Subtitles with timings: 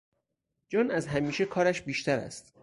[0.69, 2.53] جان از همیشه کارش بیشتر است.